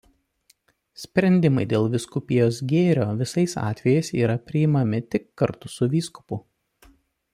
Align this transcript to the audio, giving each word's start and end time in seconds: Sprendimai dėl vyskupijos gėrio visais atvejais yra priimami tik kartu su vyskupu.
Sprendimai 1.01 1.65
dėl 1.73 1.85
vyskupijos 1.95 2.61
gėrio 2.71 3.05
visais 3.19 3.55
atvejais 3.65 4.11
yra 4.23 4.39
priimami 4.49 5.03
tik 5.15 5.29
kartu 5.43 5.73
su 5.75 5.91
vyskupu. 5.93 6.43